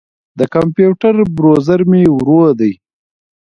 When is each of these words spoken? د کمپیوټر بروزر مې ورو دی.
د 0.39 0.41
کمپیوټر 0.55 1.15
بروزر 1.35 1.79
مې 1.89 2.03
ورو 2.15 2.43
دی. 2.59 2.73